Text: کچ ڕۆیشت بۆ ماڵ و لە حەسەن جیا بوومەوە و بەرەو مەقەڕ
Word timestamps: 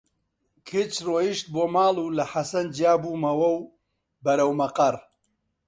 کچ 0.67 0.93
ڕۆیشت 1.07 1.45
بۆ 1.53 1.63
ماڵ 1.73 1.95
و 2.03 2.07
لە 2.17 2.25
حەسەن 2.31 2.65
جیا 2.75 2.93
بوومەوە 3.01 3.49
و 3.55 3.69
بەرەو 4.23 4.51
مەقەڕ 4.59 4.95